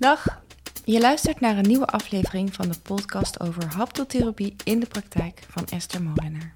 Dag, 0.00 0.40
je 0.84 1.00
luistert 1.00 1.40
naar 1.40 1.56
een 1.56 1.66
nieuwe 1.66 1.86
aflevering 1.86 2.54
van 2.54 2.68
de 2.68 2.78
podcast 2.82 3.40
over 3.40 3.74
haptotherapie 3.74 4.56
in 4.64 4.80
de 4.80 4.86
praktijk 4.86 5.42
van 5.48 5.64
Esther 5.64 6.02
Molenaar. 6.02 6.52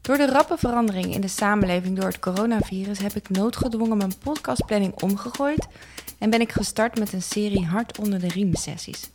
Door 0.00 0.16
de 0.16 0.26
rappe 0.26 0.56
verandering 0.58 1.14
in 1.14 1.20
de 1.20 1.28
samenleving 1.28 1.96
door 1.96 2.08
het 2.08 2.18
coronavirus 2.18 2.98
heb 2.98 3.12
ik 3.12 3.28
noodgedwongen 3.28 3.96
mijn 3.96 4.18
podcastplanning 4.18 5.02
omgegooid 5.02 5.66
en 6.18 6.30
ben 6.30 6.40
ik 6.40 6.52
gestart 6.52 6.98
met 6.98 7.12
een 7.12 7.22
serie 7.22 7.66
hard 7.66 7.98
onder 7.98 8.20
de 8.20 8.28
riem 8.28 8.54
sessies. 8.54 9.10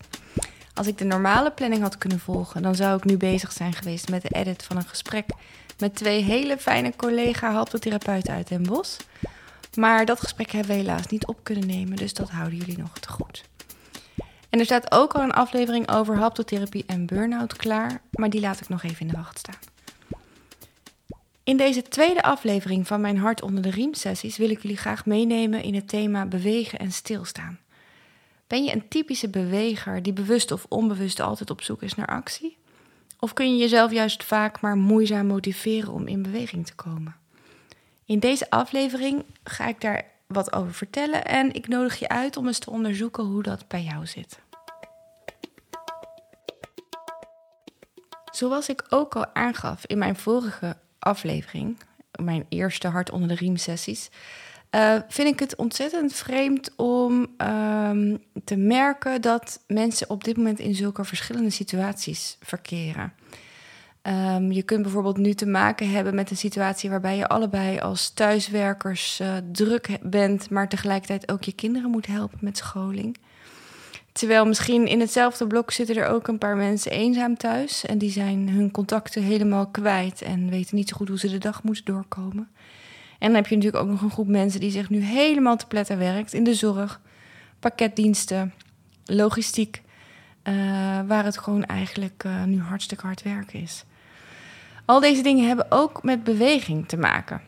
Als 0.73 0.88
ik 0.88 0.97
de 0.97 1.05
normale 1.05 1.52
planning 1.52 1.81
had 1.81 1.97
kunnen 1.97 2.20
volgen, 2.20 2.61
dan 2.61 2.75
zou 2.75 2.97
ik 2.97 3.04
nu 3.04 3.17
bezig 3.17 3.52
zijn 3.52 3.73
geweest 3.73 4.09
met 4.09 4.21
de 4.21 4.29
edit 4.29 4.63
van 4.63 4.77
een 4.77 4.88
gesprek 4.88 5.25
met 5.77 5.95
twee 5.95 6.23
hele 6.23 6.57
fijne 6.57 6.93
collega 6.95 7.52
haptotherapeuten 7.52 8.33
uit 8.33 8.47
Den 8.47 8.63
Bosch. 8.63 8.99
Maar 9.76 10.05
dat 10.05 10.20
gesprek 10.20 10.52
hebben 10.52 10.71
we 10.71 10.82
helaas 10.82 11.07
niet 11.07 11.25
op 11.25 11.39
kunnen 11.43 11.68
nemen, 11.68 11.97
dus 11.97 12.14
dat 12.14 12.29
houden 12.29 12.57
jullie 12.57 12.78
nog 12.78 13.00
te 13.00 13.10
goed. 13.10 13.43
En 14.50 14.60
er 14.60 14.66
staat 14.66 14.92
ook 14.92 15.14
al 15.14 15.21
een 15.21 15.33
aflevering 15.33 15.92
over 15.92 16.18
haptotherapie 16.18 16.83
en 16.88 17.06
burn-out 17.06 17.56
klaar, 17.56 18.02
maar 18.11 18.30
die 18.30 18.42
laat 18.42 18.61
ik 18.61 18.69
nog 18.69 18.83
even 18.83 19.00
in 19.00 19.07
de 19.07 19.18
wacht 19.18 19.39
staan. 19.39 19.60
In 21.43 21.57
deze 21.57 21.82
tweede 21.82 22.21
aflevering 22.21 22.88
van 22.88 23.02
mijn 23.02 23.18
Hart 23.18 23.42
onder 23.42 23.64
de 23.64 23.69
Riem 23.69 23.93
sessies 23.93 24.38
wil 24.38 24.50
ik 24.50 24.61
jullie 24.61 24.78
graag 24.78 25.06
meenemen 25.06 25.64
in 25.64 25.75
het 25.75 25.88
thema 25.88 26.25
bewegen 26.25 26.80
en 26.80 26.92
stilstaan. 26.92 27.60
Ben 28.47 28.64
je 28.64 28.74
een 28.74 28.88
typische 28.88 29.30
beweger 29.30 30.04
die 30.04 30.14
bewust 30.14 30.52
of 30.52 30.66
onbewust 30.69 31.19
altijd 31.19 31.50
op 31.50 31.61
zoek 31.61 31.82
is 31.82 31.96
naar 31.96 32.08
actie? 32.08 32.58
Of 33.19 33.33
kun 33.33 33.52
je 33.52 33.58
jezelf 33.58 33.92
juist 33.92 34.23
vaak 34.23 34.61
maar 34.61 34.78
moeizaam 34.78 35.28
motiveren 35.28 35.94
om 35.94 36.08
in 36.08 36.22
beweging 36.22 36.66
te 36.66 36.75
komen? 36.75 37.16
In 38.05 38.19
deze 38.19 38.50
aflevering 38.50 39.25
ga 39.44 39.67
ik 39.67 39.81
daar 39.81 40.05
wat 40.27 40.53
over 40.53 40.73
vertellen 40.73 41.25
en 41.25 41.53
ik 41.53 41.67
nodig 41.67 42.00
je 42.00 42.08
uit 42.08 42.38
om 42.38 42.47
eens 42.47 42.59
te 42.59 42.69
onderzoeken 42.69 43.23
hoe 43.23 43.43
dat 43.43 43.67
bij 43.67 43.83
jou 43.83 44.05
zit. 44.05 44.39
Zoals 48.31 48.69
ik 48.69 48.85
ook 48.89 49.15
al 49.15 49.33
aangaf 49.33 49.85
in 49.85 49.97
mijn 49.97 50.15
vorige 50.15 50.77
aflevering, 50.99 51.77
mijn 52.21 52.45
eerste 52.49 52.88
hart 52.88 53.11
onder 53.11 53.27
de 53.27 53.35
riem 53.35 53.57
sessies, 53.57 54.09
uh, 54.71 54.99
vind 55.08 55.27
ik 55.27 55.39
het 55.39 55.55
ontzettend 55.55 56.13
vreemd 56.13 56.75
om 56.75 57.35
um, 57.37 58.23
te 58.43 58.55
merken 58.55 59.21
dat 59.21 59.63
mensen 59.67 60.09
op 60.09 60.23
dit 60.23 60.37
moment 60.37 60.59
in 60.59 60.75
zulke 60.75 61.03
verschillende 61.03 61.49
situaties 61.49 62.37
verkeren. 62.41 63.13
Um, 64.08 64.52
je 64.52 64.64
kunt 64.64 64.81
bijvoorbeeld 64.81 65.17
nu 65.17 65.34
te 65.34 65.45
maken 65.45 65.89
hebben 65.89 66.16
met 66.16 66.30
een 66.31 66.38
situatie 66.38 66.89
waarbij 66.89 67.17
je 67.17 67.28
allebei 67.28 67.80
als 67.80 68.09
thuiswerkers 68.09 69.20
uh, 69.22 69.34
druk 69.52 69.98
bent, 70.02 70.50
maar 70.50 70.70
tegelijkertijd 70.70 71.31
ook 71.31 71.44
je 71.44 71.52
kinderen 71.52 71.89
moet 71.89 72.06
helpen 72.06 72.38
met 72.42 72.58
scholing. 72.58 73.17
Terwijl 74.11 74.45
misschien 74.45 74.88
in 74.88 75.00
hetzelfde 75.00 75.48
blok 75.48 75.72
zitten 75.72 75.95
er 75.95 76.08
ook 76.08 76.28
een 76.28 76.38
paar 76.38 76.56
mensen 76.56 76.92
eenzaam 76.92 77.38
thuis 77.38 77.86
en 77.86 77.98
die 77.98 78.11
zijn 78.11 78.50
hun 78.50 78.72
contacten 78.72 79.23
helemaal 79.23 79.67
kwijt 79.67 80.22
en 80.22 80.50
weten 80.50 80.76
niet 80.76 80.89
zo 80.89 80.95
goed 80.95 81.08
hoe 81.08 81.20
ze 81.20 81.30
de 81.30 81.38
dag 81.38 81.64
moeten 81.64 81.86
doorkomen. 81.86 82.48
En 83.20 83.28
dan 83.28 83.36
heb 83.36 83.48
je 83.48 83.56
natuurlijk 83.56 83.83
ook 83.83 83.89
nog 83.89 84.02
een 84.02 84.11
groep 84.11 84.28
mensen 84.28 84.59
die 84.59 84.72
zich 84.72 84.89
nu 84.89 85.00
helemaal 85.00 85.58
te 85.58 85.67
pletten 85.67 85.98
werkt 85.98 86.33
in 86.33 86.44
de 86.44 86.53
zorg, 86.53 87.02
pakketdiensten, 87.59 88.53
logistiek, 89.06 89.81
uh, 90.44 90.53
waar 91.08 91.23
het 91.23 91.38
gewoon 91.38 91.66
eigenlijk 91.66 92.23
uh, 92.26 92.44
nu 92.44 92.61
hartstikke 92.61 93.06
hard 93.06 93.23
werken 93.23 93.61
is. 93.61 93.86
Al 94.86 95.00
deze 95.00 95.22
dingen 95.22 95.47
hebben 95.47 95.66
ook 95.69 96.03
met 96.03 96.23
beweging 96.23 96.88
te 96.88 96.97
maken. 96.97 97.41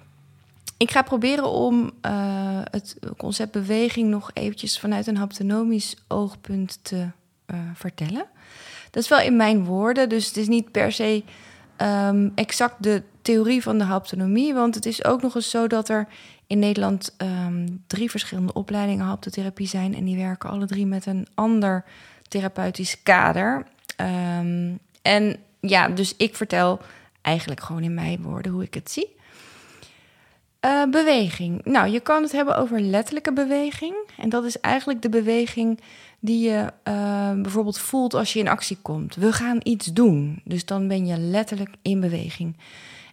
Ik 0.78 0.92
ga 0.92 1.02
proberen 1.02 1.50
om 1.50 1.92
uh, 2.02 2.12
het 2.64 2.98
concept 3.18 3.52
beweging 3.52 4.10
nog 4.10 4.32
eventjes 4.34 4.80
vanuit 4.80 5.08
een 5.08 5.18
haptonomisch 5.18 5.96
oogpunt 6.08 6.80
te 6.82 7.08
vertellen. 7.74 8.26
Dat 8.92 9.04
is 9.04 9.10
wel 9.10 9.20
in 9.20 9.36
mijn 9.36 9.66
woorden, 9.66 10.10
dus 10.10 10.28
het 10.28 10.38
is 10.38 10.48
niet 10.48 10.72
per 10.72 10.92
se 10.92 11.23
um, 11.82 12.32
exact 12.36 12.84
de 12.84 13.04
theorie 13.22 13.61
van 13.61 13.78
de 13.78 13.84
haptonomie. 13.84 14.54
Want 14.54 14.76
het 14.76 14.86
is 14.86 15.06
ook 15.06 15.22
nog 15.22 15.36
eens 15.36 15.50
zo 15.50 15.67
dat 15.67 15.90
er 15.90 16.08
in 16.48 16.60
Nederland 16.60 17.16
um, 17.17 17.84
drie 17.88 18.10
verschillende 18.10 18.54
opleidingen 18.54 19.06
haptotherapie 19.06 19.67
zijn. 19.67 19.95
En 19.95 20.06
die 20.06 20.17
werken 20.17 20.50
alle 20.50 20.66
drie 20.66 20.86
met 20.86 21.06
een 21.06 21.28
ander 21.34 21.84
therapeutisch 22.28 23.04
kader. 23.04 23.66
Um, 24.38 24.80
en 25.02 25.38
ja, 25.60 25.90
dus 25.90 26.16
ik 26.16 26.36
vertel 26.36 26.80
eigenlijk 27.27 27.61
gewoon 27.61 27.83
in 27.83 27.93
mijn 27.93 28.21
woorden 28.21 28.52
hoe 28.52 28.64
ik 28.64 28.73
het 28.73 28.92
zie. 28.92 29.15
Uh, 30.65 30.89
beweging. 30.89 31.65
Nou, 31.65 31.89
je 31.89 31.99
kan 31.99 32.23
het 32.23 32.32
hebben 32.32 32.58
over 32.58 32.80
letterlijke 32.82 33.33
beweging. 33.33 33.95
En 34.17 34.30
dat 34.30 34.45
is 34.45 34.60
eigenlijk 34.60 35.02
de 35.02 35.10
beweging 35.10 35.80
die 36.20 36.49
je 36.49 36.73
uh, 36.83 37.32
bijvoorbeeld 37.42 37.80
voelt 37.80 38.14
als 38.14 38.33
je 38.33 38.39
in 38.39 38.48
actie 38.48 38.77
komt. 38.82 39.16
We 39.16 39.33
gaan 39.33 39.60
iets 39.64 39.86
doen. 39.86 40.42
Dus 40.43 40.66
dan 40.66 40.87
ben 40.87 41.05
je 41.05 41.17
letterlijk 41.17 41.76
in 41.82 41.99
beweging. 41.99 42.58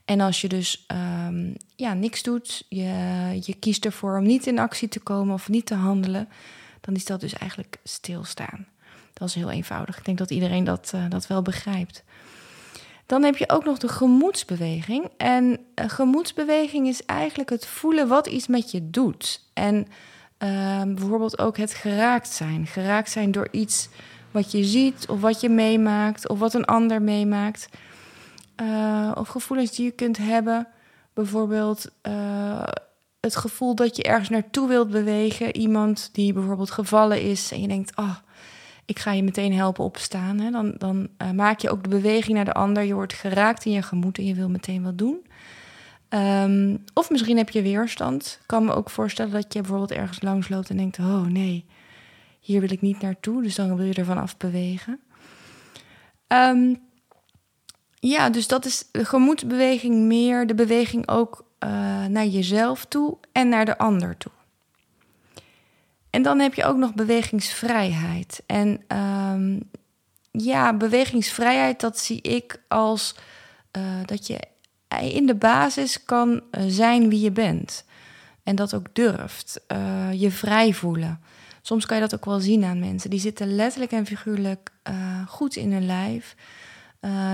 En 0.04 0.20
als 0.20 0.40
je 0.40 0.48
dus 0.48 0.86
um, 1.26 1.54
ja, 1.76 1.94
niks 1.94 2.22
doet, 2.22 2.66
je, 2.68 2.92
je 3.40 3.54
kiest 3.54 3.84
ervoor 3.84 4.18
om 4.18 4.24
niet 4.24 4.46
in 4.46 4.58
actie 4.58 4.88
te 4.88 5.00
komen 5.00 5.34
of 5.34 5.48
niet 5.48 5.66
te 5.66 5.74
handelen, 5.74 6.28
dan 6.80 6.94
is 6.94 7.04
dat 7.04 7.20
dus 7.20 7.32
eigenlijk 7.32 7.76
stilstaan. 7.84 8.66
Dat 9.12 9.28
is 9.28 9.34
heel 9.34 9.50
eenvoudig. 9.50 9.98
Ik 9.98 10.04
denk 10.04 10.18
dat 10.18 10.30
iedereen 10.30 10.64
dat, 10.64 10.92
uh, 10.94 11.04
dat 11.08 11.26
wel 11.26 11.42
begrijpt. 11.42 12.04
Dan 13.06 13.22
heb 13.22 13.36
je 13.36 13.48
ook 13.48 13.64
nog 13.64 13.78
de 13.78 13.88
gemoedsbeweging. 13.88 15.08
En 15.16 15.44
uh, 15.50 15.88
gemoedsbeweging 15.88 16.88
is 16.88 17.04
eigenlijk 17.04 17.50
het 17.50 17.66
voelen 17.66 18.08
wat 18.08 18.26
iets 18.26 18.46
met 18.46 18.70
je 18.70 18.90
doet. 18.90 19.40
En 19.52 19.86
uh, 20.38 20.82
bijvoorbeeld 20.82 21.38
ook 21.38 21.56
het 21.56 21.74
geraakt 21.74 22.28
zijn. 22.28 22.66
Geraakt 22.66 23.10
zijn 23.10 23.32
door 23.32 23.48
iets 23.50 23.88
wat 24.30 24.52
je 24.52 24.64
ziet 24.64 25.06
of 25.08 25.20
wat 25.20 25.40
je 25.40 25.48
meemaakt 25.48 26.28
of 26.28 26.38
wat 26.38 26.54
een 26.54 26.64
ander 26.64 27.02
meemaakt. 27.02 27.68
Uh, 28.62 29.10
of 29.14 29.28
gevoelens 29.28 29.70
die 29.70 29.84
je 29.84 29.90
kunt 29.90 30.16
hebben. 30.16 30.68
Bijvoorbeeld 31.12 31.90
uh, 32.02 32.62
het 33.20 33.36
gevoel 33.36 33.74
dat 33.74 33.96
je 33.96 34.02
ergens 34.02 34.28
naartoe 34.28 34.68
wilt 34.68 34.90
bewegen. 34.90 35.56
Iemand 35.56 36.10
die 36.12 36.32
bijvoorbeeld 36.32 36.70
gevallen 36.70 37.22
is 37.22 37.52
en 37.52 37.60
je 37.60 37.68
denkt, 37.68 37.96
oh, 37.96 38.16
ik 38.84 38.98
ga 38.98 39.12
je 39.12 39.22
meteen 39.22 39.52
helpen 39.52 39.84
opstaan. 39.84 40.38
Hè? 40.38 40.50
Dan, 40.50 40.74
dan 40.78 41.08
uh, 41.22 41.30
maak 41.30 41.60
je 41.60 41.70
ook 41.70 41.82
de 41.82 41.88
beweging 41.88 42.36
naar 42.36 42.44
de 42.44 42.52
ander. 42.52 42.82
Je 42.82 42.94
wordt 42.94 43.12
geraakt 43.12 43.64
in 43.64 43.72
je 43.72 43.82
gemoed 43.82 44.18
en 44.18 44.24
je 44.24 44.34
wil 44.34 44.48
meteen 44.48 44.82
wat 44.82 44.98
doen. 44.98 45.26
Um, 46.08 46.84
of 46.94 47.10
misschien 47.10 47.36
heb 47.36 47.50
je 47.50 47.62
weerstand. 47.62 48.38
Ik 48.40 48.46
kan 48.46 48.64
me 48.64 48.72
ook 48.72 48.90
voorstellen 48.90 49.32
dat 49.32 49.52
je 49.52 49.60
bijvoorbeeld 49.60 49.92
ergens 49.92 50.22
langs 50.22 50.48
loopt 50.48 50.70
en 50.70 50.76
denkt: 50.76 50.98
oh 50.98 51.26
nee, 51.26 51.64
hier 52.40 52.60
wil 52.60 52.70
ik 52.70 52.80
niet 52.80 53.00
naartoe. 53.00 53.42
Dus 53.42 53.54
dan 53.54 53.76
wil 53.76 53.86
je 53.86 53.94
ervan 53.94 54.18
af 54.18 54.36
bewegen. 54.36 55.00
Um, 56.28 56.76
ja, 58.00 58.30
dus 58.30 58.46
dat 58.46 58.64
is 58.64 58.88
de 58.90 59.04
gemoedsbeweging 59.04 60.06
meer, 60.06 60.46
de 60.46 60.54
beweging 60.54 61.08
ook 61.08 61.44
uh, 61.64 61.70
naar 62.06 62.26
jezelf 62.26 62.84
toe 62.84 63.16
en 63.32 63.48
naar 63.48 63.64
de 63.64 63.78
ander 63.78 64.16
toe. 64.16 64.32
En 66.14 66.22
dan 66.22 66.38
heb 66.38 66.54
je 66.54 66.64
ook 66.64 66.76
nog 66.76 66.94
bewegingsvrijheid. 66.94 68.42
En 68.46 68.82
um, 68.98 69.70
ja, 70.30 70.76
bewegingsvrijheid, 70.76 71.80
dat 71.80 71.98
zie 71.98 72.20
ik 72.20 72.60
als 72.68 73.14
uh, 73.76 73.82
dat 74.04 74.26
je 74.26 74.38
in 75.00 75.26
de 75.26 75.34
basis 75.34 76.04
kan 76.04 76.42
eh, 76.50 76.62
zijn 76.66 77.08
wie 77.08 77.20
je 77.20 77.30
bent. 77.30 77.84
En 78.42 78.56
dat 78.56 78.74
ook 78.74 78.86
durft. 78.92 79.60
Uh, 79.68 80.12
je 80.12 80.30
vrij 80.30 80.72
voelen. 80.72 81.20
Soms 81.62 81.86
kan 81.86 81.96
je 81.96 82.02
dat 82.02 82.14
ook 82.14 82.24
wel 82.24 82.40
zien 82.40 82.64
aan 82.64 82.78
mensen. 82.78 83.10
Die 83.10 83.20
zitten 83.20 83.54
letterlijk 83.54 83.92
en 83.92 84.06
figuurlijk 84.06 84.70
goed 85.26 85.56
in 85.56 85.72
hun 85.72 85.86
lijf. 85.86 86.36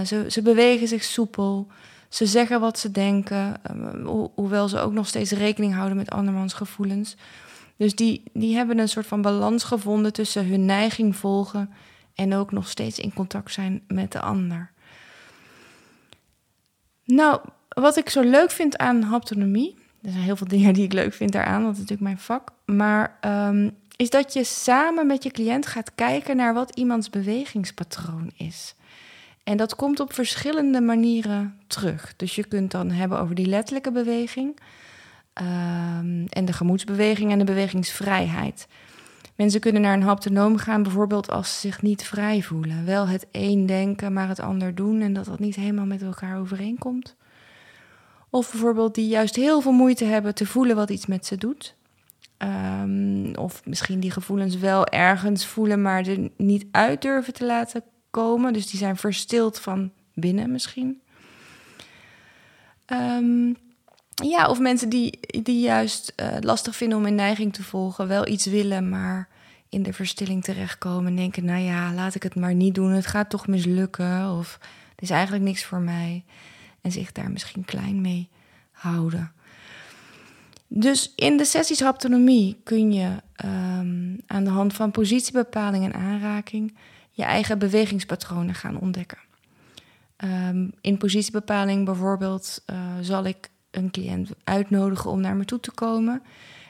Ze, 0.05 0.27
ze, 0.29 0.43
bewegen 0.43 0.89
zich 0.89 1.05
soepel. 1.05 1.67
Ze 2.09 2.27
zeggen 2.27 2.61
wat 2.61 2.79
ze 2.79 2.91
denken. 2.91 3.57
Ho 4.05 4.33
hoewel 4.35 4.69
ze 4.69 4.79
ook 4.79 4.93
nog 4.93 5.07
steeds 5.07 5.31
rekening 5.31 5.75
houden 5.75 5.97
met 5.97 6.11
andermans 6.11 6.53
gevoelens. 6.53 7.17
Dus 7.81 7.95
die, 7.95 8.23
die 8.33 8.57
hebben 8.57 8.79
een 8.79 8.89
soort 8.89 9.07
van 9.07 9.23
balans 9.23 9.65
gevonden 9.65 10.13
tussen 10.13 10.47
hun 10.47 10.65
neiging 10.65 11.17
volgen 11.17 11.71
en 12.15 12.35
ook 12.35 12.53
nog 12.53 12.69
steeds 12.69 12.99
in 12.99 13.13
contact 13.13 13.53
zijn 13.53 13.83
met 13.89 14.13
de 14.13 14.21
ander. 14.21 14.71
Nou, 17.05 17.41
wat 17.69 17.97
ik 17.97 18.09
zo 18.09 18.21
leuk 18.21 18.51
vind 18.51 18.79
aan 18.79 19.03
haptonomie, 19.03 19.77
er 20.03 20.11
zijn 20.11 20.23
heel 20.23 20.37
veel 20.37 20.49
dingen 20.57 20.75
die 20.75 20.85
ik 20.85 20.93
leuk 20.93 21.13
vind 21.13 21.33
daaraan, 21.33 21.63
want 21.63 21.77
het 21.77 21.85
is 21.85 21.91
natuurlijk 21.91 22.09
mijn 22.09 22.19
vak, 22.19 22.51
maar 22.65 23.19
um, 23.49 23.77
is 23.97 24.11
dat 24.11 24.33
je 24.33 24.45
samen 24.45 25.07
met 25.07 25.23
je 25.23 25.31
cliënt 25.31 25.67
gaat 25.67 25.95
kijken 25.95 26.37
naar 26.37 26.55
wat 26.55 26.77
iemands 26.77 27.11
bewegingspatroon 27.11 28.31
is. 28.37 28.75
En 29.45 29.57
dat 29.57 29.77
komt 29.77 30.01
op 30.01 30.13
verschillende 30.13 30.81
manieren 30.81 31.59
terug. 31.67 32.15
Dus 32.17 32.35
je 32.35 32.45
kunt 32.45 32.71
dan 32.71 32.91
hebben 32.91 33.21
over 33.21 33.35
die 33.35 33.47
letterlijke 33.47 33.93
beweging 33.93 34.59
um, 35.35 36.27
en 36.27 36.45
de 36.45 36.53
gemoedsbeweging 36.53 37.31
en 37.31 37.39
de 37.39 37.45
bewegingsvrijheid. 37.45 38.67
Mensen 39.37 39.61
kunnen 39.61 39.83
naar 39.83 39.95
een 39.95 40.03
haptonoom 40.03 40.57
gaan, 40.57 40.83
bijvoorbeeld 40.83 41.31
als 41.31 41.53
ze 41.53 41.61
zich 41.61 41.83
niet 41.83 42.05
vrij 42.05 42.43
voelen. 42.43 42.85
Wel 42.85 43.09
het 43.09 43.27
een 43.33 43.67
denken, 43.67 44.13
maar 44.13 44.29
het 44.29 44.41
ander 44.41 44.75
doen 44.75 45.01
en 45.01 45.13
dat 45.13 45.25
dat 45.25 45.39
niet 45.39 45.57
helemaal 45.57 45.87
met 45.87 46.03
elkaar 46.03 46.39
overeenkomt. 46.39 47.17
Of 48.31 48.51
bijvoorbeeld 48.51 48.95
die 48.95 49.09
juist 49.09 49.37
heel 49.37 49.61
veel 49.61 49.73
moeite 49.73 50.05
hebben 50.05 50.35
te 50.35 50.47
voelen 50.47 50.77
wat 50.77 50.91
iets 50.91 51.07
met 51.07 51.27
ze 51.27 51.37
doet. 51.37 51.75
Ehm, 52.37 53.33
of 53.35 53.65
misschien 53.65 54.01
die 54.01 54.11
gevoelens 54.11 54.57
wel 54.57 54.87
ergens 54.87 55.47
voelen, 55.47 55.83
maar 55.83 56.07
er 56.07 56.31
niet 56.37 56.67
uit 56.71 57.03
durven 57.03 57.33
te 57.33 57.47
laten 57.47 57.83
komen. 58.11 58.53
Dus 58.53 58.67
die 58.67 58.79
zijn 58.79 58.97
verstild 58.97 59.61
van 59.61 59.91
binnen 60.15 60.53
misschien. 60.53 61.01
Ehm, 62.87 63.53
ja, 64.23 64.49
of 64.49 64.61
mensen 64.61 64.89
die, 64.89 65.19
die 65.43 65.61
juist 65.61 66.13
uh, 66.17 66.37
lastig 66.41 66.77
vinden 66.77 66.99
om 66.99 67.07
een 67.07 67.15
neiging 67.15 67.53
te 67.53 67.63
volgen, 67.63 68.09
wel 68.09 68.27
iets 68.27 68.47
willen, 68.47 68.89
maar 68.89 69.29
in 69.69 69.83
de 69.83 69.93
verstilling 69.93 70.45
terechtkomen 70.45 71.07
en 71.07 71.17
denken: 71.17 71.45
nou 71.45 71.61
ja, 71.61 71.93
laat 71.93 72.15
ik 72.15 72.23
het 72.23 72.35
maar 72.35 72.55
niet 72.55 72.75
doen, 72.75 72.91
het 72.91 73.07
gaat 73.07 73.31
toch 73.31 73.47
mislukken, 73.47 74.31
of 74.31 74.59
het 74.91 75.03
is 75.03 75.11
eigenlijk 75.11 75.45
niks 75.45 75.65
voor 75.65 75.81
mij. 75.81 76.25
En 76.81 76.93
zich 76.93 77.13
daar 77.13 77.31
misschien 77.31 77.65
klein 77.65 78.01
mee 78.01 78.29
houden. 78.71 79.33
Dus 80.67 81.13
in 81.17 81.37
de 81.37 81.45
sessies 81.45 81.81
haptonomie 81.81 82.61
kun 82.65 82.93
je 82.93 83.09
um, 83.45 84.21
aan 84.27 84.45
de 84.45 84.51
hand 84.51 84.75
van 84.75 84.91
positiebepaling 84.91 85.85
en 85.85 85.95
aanraking 85.95 86.77
je 87.11 87.23
eigen 87.23 87.59
bewegingspatronen 87.59 88.55
gaan 88.55 88.79
ontdekken. 88.79 89.19
Um, 90.25 90.73
in 90.81 90.97
positiebepaling 90.97 91.85
bijvoorbeeld 91.85 92.63
uh, 92.67 92.77
zal 93.01 93.25
ik 93.25 93.51
een 93.71 93.91
cliënt 93.91 94.31
uitnodigen 94.45 95.11
om 95.11 95.21
naar 95.21 95.37
me 95.37 95.45
toe 95.45 95.61
te 95.61 95.71
komen. 95.71 96.23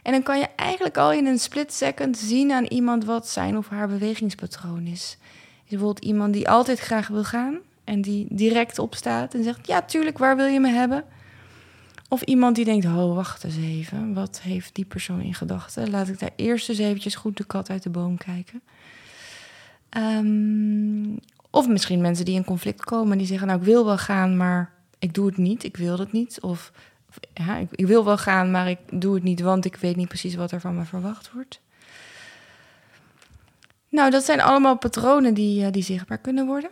En 0.02 0.12
dan 0.12 0.22
kan 0.22 0.38
je 0.38 0.48
eigenlijk 0.56 0.96
al 0.96 1.12
in 1.12 1.26
een 1.26 1.38
split 1.38 1.72
second 1.72 2.16
zien 2.16 2.52
aan 2.52 2.64
iemand 2.64 3.04
wat 3.04 3.28
zijn 3.28 3.56
of 3.56 3.68
haar 3.68 3.88
bewegingspatroon 3.88 4.86
is. 4.86 5.18
Is 5.64 5.70
bijvoorbeeld 5.70 6.04
iemand 6.04 6.32
die 6.32 6.48
altijd 6.48 6.78
graag 6.78 7.08
wil 7.08 7.24
gaan 7.24 7.58
en 7.84 8.00
die 8.00 8.26
direct 8.30 8.78
opstaat 8.78 9.34
en 9.34 9.42
zegt: 9.42 9.66
Ja, 9.66 9.82
tuurlijk, 9.82 10.18
waar 10.18 10.36
wil 10.36 10.46
je 10.46 10.60
me 10.60 10.68
hebben? 10.68 11.04
Of 12.08 12.22
iemand 12.22 12.56
die 12.56 12.64
denkt: 12.64 12.86
Oh, 12.86 13.14
wacht 13.14 13.44
eens 13.44 13.56
even, 13.56 14.14
wat 14.14 14.40
heeft 14.42 14.74
die 14.74 14.84
persoon 14.84 15.20
in 15.20 15.34
gedachten? 15.34 15.90
Laat 15.90 16.08
ik 16.08 16.18
daar 16.18 16.32
eerst 16.36 16.68
eens 16.68 16.78
eventjes 16.78 17.14
goed 17.14 17.36
de 17.36 17.44
kat 17.44 17.70
uit 17.70 17.82
de 17.82 17.90
boom 17.90 18.16
kijken. 18.16 18.62
Um, 19.96 21.18
of 21.50 21.68
misschien 21.68 22.00
mensen 22.00 22.24
die 22.24 22.34
in 22.34 22.44
conflict 22.44 22.84
komen, 22.84 23.18
die 23.18 23.26
zeggen: 23.26 23.46
Nou, 23.46 23.58
ik 23.58 23.66
wil 23.66 23.84
wel 23.84 23.98
gaan, 23.98 24.36
maar 24.36 24.72
ik 24.98 25.14
doe 25.14 25.26
het 25.26 25.36
niet, 25.36 25.64
ik 25.64 25.76
wil 25.76 25.98
het 25.98 26.12
niet. 26.12 26.40
Of 26.40 26.72
ja, 27.34 27.56
ik, 27.70 27.86
wil 27.86 28.04
wel 28.04 28.18
gaan, 28.18 28.50
maar 28.50 28.70
ik 28.70 28.78
doe 28.92 29.14
het 29.14 29.22
niet, 29.22 29.40
want 29.40 29.64
ik 29.64 29.76
weet 29.76 29.96
niet 29.96 30.08
precies 30.08 30.34
wat 30.34 30.52
er 30.52 30.60
van 30.60 30.76
me 30.76 30.84
verwacht 30.84 31.32
wordt. 31.32 31.60
Nou, 33.88 34.10
dat 34.10 34.24
zijn 34.24 34.40
allemaal 34.40 34.78
patronen 34.78 35.34
die, 35.34 35.64
uh, 35.64 35.70
die 35.70 35.82
zichtbaar 35.82 36.18
kunnen 36.18 36.46
worden. 36.46 36.70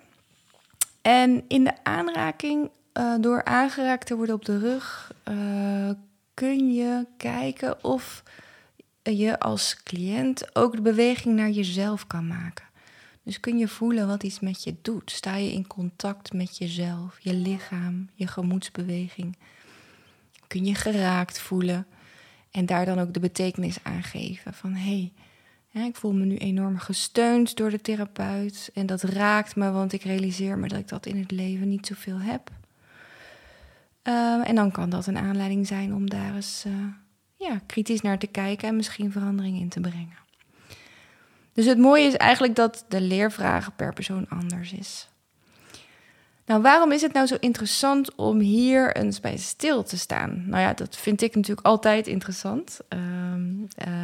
En 1.02 1.44
in 1.48 1.64
de 1.64 1.84
aanraking, 1.84 2.70
uh, 2.94 3.14
door 3.20 3.44
aangeraakt 3.44 4.06
te 4.06 4.16
worden 4.16 4.34
op 4.34 4.44
de 4.44 4.58
rug, 4.58 5.12
uh, 5.28 5.90
kun 6.34 6.72
je 6.74 7.06
kijken 7.16 7.84
of 7.84 8.22
je 9.02 9.40
als 9.40 9.82
cliënt 9.82 10.56
ook 10.56 10.76
de 10.76 10.82
beweging 10.82 11.36
naar 11.36 11.50
jezelf 11.50 12.06
kan 12.06 12.26
maken. 12.26 12.66
Dus 13.22 13.40
kun 13.40 13.58
je 13.58 13.68
voelen 13.68 14.06
wat 14.06 14.22
iets 14.22 14.40
met 14.40 14.64
je 14.64 14.74
doet. 14.82 15.10
Sta 15.10 15.36
je 15.36 15.52
in 15.52 15.66
contact 15.66 16.32
met 16.32 16.56
jezelf, 16.56 17.18
je 17.20 17.34
lichaam, 17.34 18.08
je 18.14 18.26
gemoedsbeweging. 18.26 19.36
Kun 20.48 20.64
je 20.64 20.74
geraakt 20.74 21.40
voelen 21.40 21.86
en 22.50 22.66
daar 22.66 22.84
dan 22.84 22.98
ook 22.98 23.14
de 23.14 23.20
betekenis 23.20 23.76
aan 23.82 24.02
geven. 24.02 24.54
Van 24.54 24.72
hé, 24.72 25.12
hey, 25.68 25.86
ik 25.86 25.96
voel 25.96 26.12
me 26.12 26.24
nu 26.24 26.36
enorm 26.36 26.78
gesteund 26.78 27.56
door 27.56 27.70
de 27.70 27.80
therapeut. 27.80 28.70
En 28.74 28.86
dat 28.86 29.02
raakt 29.02 29.56
me, 29.56 29.70
want 29.70 29.92
ik 29.92 30.02
realiseer 30.02 30.58
me 30.58 30.68
dat 30.68 30.78
ik 30.78 30.88
dat 30.88 31.06
in 31.06 31.18
het 31.18 31.30
leven 31.30 31.68
niet 31.68 31.86
zoveel 31.86 32.18
heb. 32.18 32.50
Uh, 34.04 34.48
en 34.48 34.54
dan 34.54 34.70
kan 34.70 34.90
dat 34.90 35.06
een 35.06 35.18
aanleiding 35.18 35.66
zijn 35.66 35.94
om 35.94 36.10
daar 36.10 36.34
eens 36.34 36.64
uh, 36.66 36.72
ja, 37.34 37.60
kritisch 37.66 38.00
naar 38.00 38.18
te 38.18 38.26
kijken 38.26 38.68
en 38.68 38.76
misschien 38.76 39.12
verandering 39.12 39.60
in 39.60 39.68
te 39.68 39.80
brengen. 39.80 40.16
Dus 41.52 41.66
het 41.66 41.78
mooie 41.78 42.06
is 42.06 42.16
eigenlijk 42.16 42.54
dat 42.54 42.84
de 42.88 43.00
leervraag 43.00 43.76
per 43.76 43.92
persoon 43.92 44.28
anders 44.28 44.72
is. 44.72 45.08
Nou, 46.48 46.62
waarom 46.62 46.92
is 46.92 47.02
het 47.02 47.12
nou 47.12 47.26
zo 47.26 47.36
interessant 47.40 48.14
om 48.14 48.38
hier 48.38 48.96
eens 48.96 49.20
bij 49.20 49.36
stil 49.36 49.82
te 49.82 49.98
staan? 49.98 50.44
Nou 50.46 50.62
ja, 50.62 50.72
dat 50.74 50.96
vind 50.96 51.22
ik 51.22 51.34
natuurlijk 51.34 51.66
altijd 51.66 52.06
interessant. 52.06 52.80
Uh, 52.88 52.98
uh, 53.88 53.94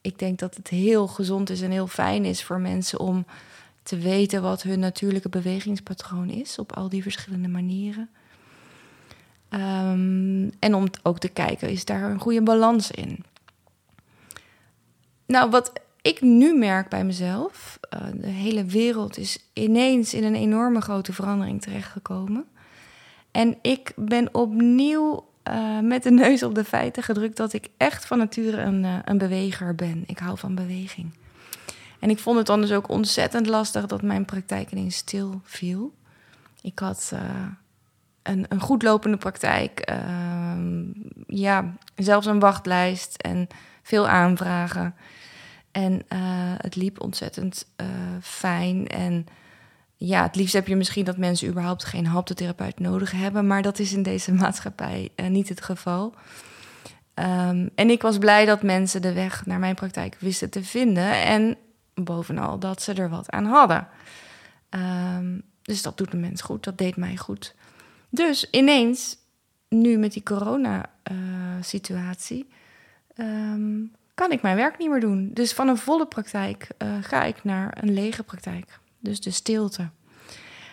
ik 0.00 0.18
denk 0.18 0.38
dat 0.38 0.56
het 0.56 0.68
heel 0.68 1.06
gezond 1.06 1.50
is 1.50 1.60
en 1.60 1.70
heel 1.70 1.86
fijn 1.86 2.24
is 2.24 2.44
voor 2.44 2.60
mensen 2.60 3.00
om 3.00 3.26
te 3.82 3.98
weten 3.98 4.42
wat 4.42 4.62
hun 4.62 4.78
natuurlijke 4.78 5.28
bewegingspatroon 5.28 6.28
is 6.28 6.58
op 6.58 6.72
al 6.72 6.88
die 6.88 7.02
verschillende 7.02 7.48
manieren. 7.48 8.10
Um, 9.50 10.50
en 10.58 10.74
om 10.74 10.86
ook 11.02 11.18
te 11.18 11.28
kijken, 11.28 11.68
is 11.70 11.84
daar 11.84 12.10
een 12.10 12.20
goede 12.20 12.42
balans 12.42 12.90
in? 12.90 13.24
Nou, 15.26 15.50
wat 15.50 15.72
ik 16.02 16.20
nu 16.20 16.54
merk 16.58 16.88
bij 16.88 17.04
mezelf, 17.04 17.78
uh, 17.94 18.00
de 18.14 18.26
hele 18.26 18.64
wereld 18.64 19.18
is 19.18 19.38
ineens 19.52 20.14
in 20.14 20.24
een 20.24 20.34
enorme 20.34 20.80
grote 20.80 21.12
verandering 21.12 21.62
terechtgekomen. 21.62 22.44
En 23.30 23.58
ik 23.62 23.92
ben 23.96 24.34
opnieuw 24.34 25.28
uh, 25.48 25.80
met 25.80 26.02
de 26.02 26.10
neus 26.10 26.42
op 26.42 26.54
de 26.54 26.64
feiten 26.64 27.02
gedrukt 27.02 27.36
dat 27.36 27.52
ik 27.52 27.68
echt 27.76 28.06
van 28.06 28.18
nature 28.18 28.60
een, 28.60 28.84
uh, 28.84 28.98
een 29.04 29.18
beweger 29.18 29.74
ben. 29.74 30.04
Ik 30.06 30.18
hou 30.18 30.38
van 30.38 30.54
beweging. 30.54 31.10
En 31.98 32.10
ik 32.10 32.18
vond 32.18 32.36
het 32.36 32.46
dan 32.46 32.60
dus 32.60 32.72
ook 32.72 32.88
ontzettend 32.88 33.46
lastig 33.46 33.86
dat 33.86 34.02
mijn 34.02 34.24
praktijk 34.24 34.72
ineens 34.72 34.96
stil 34.96 35.40
viel. 35.44 35.92
Ik 36.62 36.78
had 36.78 37.12
een, 38.22 38.46
een 38.48 38.60
goed 38.60 38.82
lopende 38.82 39.16
praktijk, 39.16 39.80
ehm, 39.80 40.82
ja, 41.26 41.74
zelfs 41.96 42.26
een 42.26 42.38
wachtlijst 42.38 43.16
en 43.16 43.48
veel 43.82 44.08
aanvragen. 44.08 44.94
En 45.72 45.92
uh, 45.92 45.98
het 46.56 46.76
liep 46.76 47.00
ontzettend 47.00 47.66
uh, 47.80 47.86
fijn. 48.22 48.86
En 48.86 49.26
ja, 49.96 50.22
het 50.22 50.36
liefst 50.36 50.52
heb 50.52 50.66
je 50.66 50.76
misschien 50.76 51.04
dat 51.04 51.16
mensen 51.16 51.48
überhaupt 51.48 51.84
geen 51.84 52.06
haptotherapeut 52.06 52.78
nodig 52.78 53.10
hebben. 53.10 53.46
Maar 53.46 53.62
dat 53.62 53.78
is 53.78 53.92
in 53.92 54.02
deze 54.02 54.32
maatschappij 54.32 55.08
uh, 55.16 55.26
niet 55.26 55.48
het 55.48 55.62
geval. 55.62 56.14
Um, 57.14 57.70
en 57.74 57.90
ik 57.90 58.02
was 58.02 58.18
blij 58.18 58.44
dat 58.44 58.62
mensen 58.62 59.02
de 59.02 59.12
weg 59.12 59.46
naar 59.46 59.58
mijn 59.58 59.74
praktijk 59.74 60.16
wisten 60.18 60.50
te 60.50 60.64
vinden. 60.64 61.24
En 61.24 61.56
bovenal 61.94 62.58
dat 62.58 62.82
ze 62.82 62.92
er 62.92 63.08
wat 63.08 63.30
aan 63.30 63.44
hadden. 63.44 63.88
Um, 64.70 65.42
dus 65.62 65.82
dat 65.82 65.98
doet 65.98 66.10
de 66.10 66.16
mens 66.16 66.40
goed, 66.40 66.64
dat 66.64 66.78
deed 66.78 66.96
mij 66.96 67.16
goed. 67.16 67.54
Dus 68.08 68.50
ineens, 68.50 69.16
nu 69.68 69.98
met 69.98 70.12
die 70.12 70.22
corona-situatie, 70.22 72.48
um, 73.16 73.79
kan 74.30 74.38
ik 74.38 74.44
mijn 74.44 74.56
werk 74.56 74.78
niet 74.78 74.90
meer 74.90 75.00
doen. 75.00 75.30
Dus 75.32 75.52
van 75.52 75.68
een 75.68 75.76
volle 75.76 76.06
praktijk 76.06 76.68
uh, 76.78 76.88
ga 77.00 77.22
ik 77.22 77.44
naar 77.44 77.78
een 77.80 77.92
lege 77.92 78.22
praktijk. 78.22 78.78
Dus 78.98 79.20
de 79.20 79.30
stilte. 79.30 79.88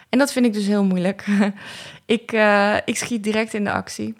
En 0.09 0.19
dat 0.19 0.31
vind 0.31 0.45
ik 0.45 0.53
dus 0.53 0.65
heel 0.65 0.83
moeilijk. 0.83 1.25
ik, 2.05 2.31
uh, 2.31 2.77
ik 2.85 2.97
schiet 2.97 3.23
direct 3.23 3.53
in 3.53 3.63
de 3.63 3.71
actie. 3.71 4.15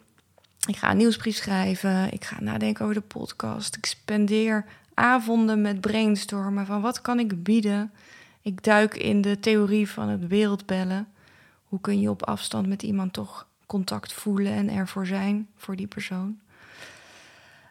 Ik 0.67 0.75
ga 0.75 0.91
een 0.91 0.97
nieuwsbrief 0.97 1.35
schrijven. 1.35 2.13
Ik 2.13 2.25
ga 2.25 2.41
nadenken 2.41 2.83
over 2.83 2.95
de 2.95 3.01
podcast. 3.01 3.75
Ik 3.75 3.85
spendeer 3.85 4.65
avonden 4.93 5.62
met 5.62 5.81
brainstormen 5.81 6.65
van 6.65 6.81
wat 6.81 7.01
kan 7.01 7.19
ik 7.19 7.43
bieden. 7.43 7.91
Ik 8.41 8.63
duik 8.63 8.95
in 8.95 9.21
de 9.21 9.39
theorie 9.39 9.89
van 9.89 10.09
het 10.09 10.27
wereldbellen. 10.27 11.07
Hoe 11.63 11.81
kun 11.81 12.00
je 12.00 12.09
op 12.09 12.25
afstand 12.25 12.67
met 12.67 12.83
iemand 12.83 13.13
toch 13.13 13.47
contact 13.65 14.13
voelen 14.13 14.51
en 14.51 14.69
ervoor 14.69 15.05
zijn 15.05 15.47
voor 15.55 15.75
die 15.75 15.88
persoon? 15.88 16.39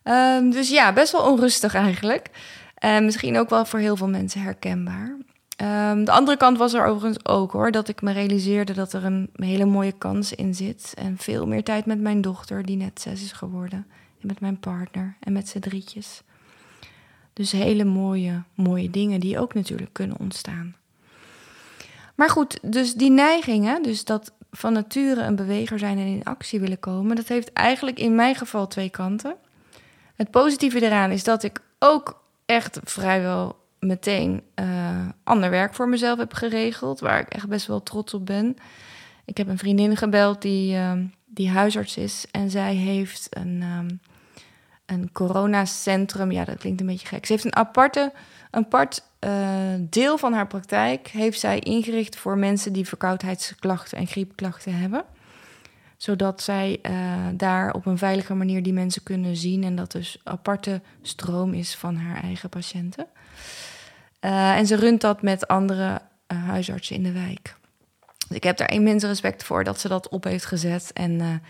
Um, 0.08 0.50
dus 0.50 0.68
ja, 0.68 0.92
best 0.92 1.12
wel 1.12 1.30
onrustig 1.30 1.74
eigenlijk. 1.74 2.30
En 2.74 3.04
misschien 3.04 3.38
ook 3.38 3.50
wel 3.50 3.64
voor 3.64 3.78
heel 3.78 3.96
veel 3.96 4.08
mensen 4.08 4.40
herkenbaar. 4.40 5.16
Um, 5.62 6.04
de 6.04 6.10
andere 6.10 6.36
kant 6.36 6.58
was 6.58 6.74
er 6.74 6.84
overigens 6.84 7.26
ook 7.26 7.52
hoor, 7.52 7.70
dat 7.70 7.88
ik 7.88 8.02
me 8.02 8.12
realiseerde 8.12 8.72
dat 8.72 8.92
er 8.92 9.04
een 9.04 9.30
hele 9.32 9.64
mooie 9.64 9.92
kans 9.92 10.32
in 10.32 10.54
zit. 10.54 10.92
En 10.98 11.18
veel 11.18 11.46
meer 11.46 11.64
tijd 11.64 11.86
met 11.86 12.00
mijn 12.00 12.20
dochter, 12.20 12.66
die 12.66 12.76
net 12.76 13.00
zes 13.00 13.22
is 13.22 13.32
geworden. 13.32 13.86
En 14.20 14.26
met 14.26 14.40
mijn 14.40 14.60
partner 14.60 15.16
en 15.20 15.32
met 15.32 15.48
z'n 15.48 15.58
drietjes. 15.58 16.22
Dus 17.32 17.52
hele 17.52 17.84
mooie, 17.84 18.42
mooie 18.54 18.90
dingen 18.90 19.20
die 19.20 19.38
ook 19.38 19.54
natuurlijk 19.54 19.92
kunnen 19.92 20.18
ontstaan. 20.18 20.74
Maar 22.14 22.30
goed, 22.30 22.58
dus 22.62 22.94
die 22.94 23.10
neigingen, 23.10 23.82
dus 23.82 24.04
dat 24.04 24.32
van 24.50 24.72
nature 24.72 25.22
een 25.22 25.36
beweger 25.36 25.78
zijn 25.78 25.98
en 25.98 26.06
in 26.06 26.24
actie 26.24 26.60
willen 26.60 26.80
komen, 26.80 27.16
dat 27.16 27.28
heeft 27.28 27.52
eigenlijk 27.52 27.98
in 27.98 28.14
mijn 28.14 28.34
geval 28.34 28.66
twee 28.66 28.90
kanten. 28.90 29.36
Het 30.16 30.30
positieve 30.30 30.82
eraan 30.82 31.10
is 31.10 31.24
dat 31.24 31.42
ik 31.42 31.60
ook 31.78 32.22
echt 32.46 32.78
vrijwel 32.84 33.64
meteen 33.78 34.42
uh, 34.60 35.08
ander 35.24 35.50
werk 35.50 35.74
voor 35.74 35.88
mezelf 35.88 36.18
heb 36.18 36.32
geregeld, 36.32 37.00
waar 37.00 37.20
ik 37.20 37.28
echt 37.28 37.48
best 37.48 37.66
wel 37.66 37.82
trots 37.82 38.14
op 38.14 38.26
ben. 38.26 38.56
Ik 39.24 39.36
heb 39.36 39.48
een 39.48 39.58
vriendin 39.58 39.96
gebeld 39.96 40.42
die, 40.42 40.74
uh, 40.76 40.92
die 41.24 41.50
huisarts 41.50 41.96
is 41.96 42.26
en 42.30 42.50
zij 42.50 42.74
heeft 42.74 43.26
een, 43.30 43.62
um, 43.62 44.00
een 44.86 45.12
coronacentrum. 45.12 46.32
Ja, 46.32 46.44
dat 46.44 46.58
klinkt 46.58 46.80
een 46.80 46.86
beetje 46.86 47.06
gek. 47.06 47.26
Ze 47.26 47.32
heeft 47.32 47.44
een 47.44 47.56
aparte, 47.56 48.12
een 48.50 48.64
apart 48.64 49.02
uh, 49.20 49.30
deel 49.80 50.18
van 50.18 50.32
haar 50.32 50.46
praktijk 50.46 51.08
heeft 51.08 51.40
zij 51.40 51.58
ingericht 51.58 52.16
voor 52.16 52.38
mensen 52.38 52.72
die 52.72 52.88
verkoudheidsklachten 52.88 53.98
en 53.98 54.06
griepklachten 54.06 54.78
hebben. 54.78 55.04
Zodat 55.96 56.42
zij 56.42 56.78
uh, 56.82 56.92
daar 57.34 57.72
op 57.72 57.86
een 57.86 57.98
veilige 57.98 58.34
manier 58.34 58.62
die 58.62 58.72
mensen 58.72 59.02
kunnen 59.02 59.36
zien. 59.36 59.64
En 59.64 59.76
dat 59.76 59.92
dus 59.92 60.20
aparte 60.24 60.80
stroom 61.02 61.54
is 61.54 61.74
van 61.74 61.96
haar 61.96 62.22
eigen 62.22 62.48
patiënten. 62.48 63.06
Uh, 64.20 64.56
en 64.56 64.66
ze 64.66 64.76
runt 64.76 65.00
dat 65.00 65.22
met 65.22 65.48
andere 65.48 66.00
uh, 66.32 66.44
huisartsen 66.44 66.96
in 66.96 67.02
de 67.02 67.12
wijk. 67.12 67.56
Dus 68.28 68.36
ik 68.36 68.44
heb 68.44 68.56
daar 68.56 68.72
immens 68.72 69.04
respect 69.04 69.44
voor 69.44 69.64
dat 69.64 69.80
ze 69.80 69.88
dat 69.88 70.08
op 70.08 70.24
heeft 70.24 70.44
gezet. 70.44 70.92
En 70.92 71.42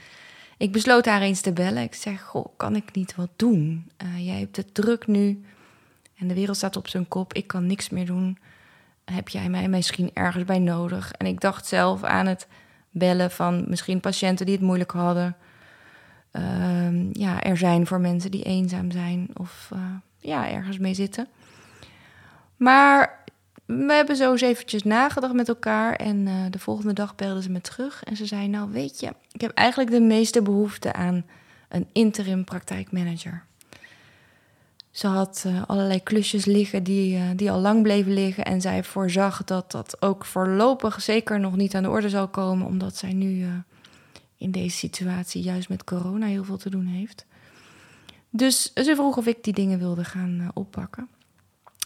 ik 0.56 0.72
besloot 0.72 1.06
haar 1.06 1.20
eens 1.20 1.40
te 1.40 1.52
bellen. 1.52 1.82
Ik 1.82 1.94
zeg, 1.94 2.22
goh, 2.22 2.46
kan 2.56 2.76
ik 2.76 2.94
niet 2.94 3.14
wat 3.14 3.30
doen? 3.36 3.90
jij 4.16 4.38
hebt 4.38 4.56
het 4.56 4.74
druk 4.74 5.06
nu. 5.06 5.44
En 6.18 6.28
de 6.28 6.34
wereld 6.34 6.56
staat 6.56 6.76
op 6.76 6.88
zijn 6.88 7.08
kop. 7.08 7.34
Ik 7.34 7.46
kan 7.46 7.66
niks 7.66 7.88
meer 7.88 8.06
doen. 8.06 8.38
Heb 9.04 9.28
jij 9.28 9.48
mij 9.48 9.68
misschien 9.68 10.10
ergens 10.14 10.44
bij 10.44 10.58
nodig? 10.58 11.12
En 11.12 11.26
ik 11.26 11.40
dacht 11.40 11.66
zelf 11.66 12.02
aan 12.02 12.26
het 12.26 12.46
bellen 12.98 13.30
van 13.30 13.64
misschien 13.68 14.00
patiënten 14.00 14.46
die 14.46 14.54
het 14.54 14.64
moeilijk 14.64 14.90
hadden. 14.90 15.36
Uh, 16.32 17.12
ja, 17.12 17.42
er 17.42 17.56
zijn 17.56 17.86
voor 17.86 18.00
mensen 18.00 18.30
die 18.30 18.42
eenzaam 18.42 18.90
zijn 18.90 19.28
of 19.34 19.70
uh, 19.72 19.80
ja, 20.18 20.50
ergens 20.50 20.78
mee 20.78 20.94
zitten. 20.94 21.28
Maar 22.56 23.24
we 23.66 23.92
hebben 23.92 24.16
zo 24.16 24.32
eens 24.32 24.40
eventjes 24.40 24.82
nagedacht 24.82 25.34
met 25.34 25.48
elkaar. 25.48 25.94
En 25.94 26.26
uh, 26.26 26.34
de 26.50 26.58
volgende 26.58 26.92
dag 26.92 27.14
belde 27.14 27.42
ze 27.42 27.50
me 27.50 27.60
terug. 27.60 28.04
En 28.04 28.16
ze 28.16 28.26
zei: 28.26 28.48
Nou, 28.48 28.70
weet 28.70 29.00
je, 29.00 29.12
ik 29.32 29.40
heb 29.40 29.50
eigenlijk 29.50 29.90
de 29.90 30.00
meeste 30.00 30.42
behoefte 30.42 30.92
aan 30.92 31.24
een 31.68 31.86
interim 31.92 32.44
praktijkmanager. 32.44 33.44
Ze 34.96 35.06
had 35.06 35.44
uh, 35.46 35.62
allerlei 35.66 36.02
klusjes 36.02 36.44
liggen 36.44 36.82
die, 36.82 37.16
uh, 37.16 37.22
die 37.34 37.50
al 37.50 37.60
lang 37.60 37.82
bleven 37.82 38.12
liggen. 38.12 38.44
En 38.44 38.60
zij 38.60 38.84
voorzag 38.84 39.44
dat 39.44 39.70
dat 39.70 40.02
ook 40.02 40.24
voorlopig 40.24 41.02
zeker 41.02 41.40
nog 41.40 41.56
niet 41.56 41.74
aan 41.74 41.82
de 41.82 41.88
orde 41.88 42.08
zal 42.08 42.28
komen, 42.28 42.66
omdat 42.66 42.96
zij 42.96 43.12
nu 43.12 43.40
uh, 43.40 43.48
in 44.36 44.50
deze 44.50 44.76
situatie 44.76 45.42
juist 45.42 45.68
met 45.68 45.84
corona 45.84 46.26
heel 46.26 46.44
veel 46.44 46.56
te 46.56 46.70
doen 46.70 46.86
heeft. 46.86 47.26
Dus 48.30 48.72
ze 48.72 48.94
vroeg 48.94 49.16
of 49.16 49.26
ik 49.26 49.44
die 49.44 49.52
dingen 49.52 49.78
wilde 49.78 50.04
gaan 50.04 50.50
oppakken. 50.54 51.08